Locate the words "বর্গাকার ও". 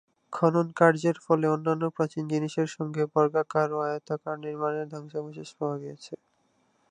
3.13-3.79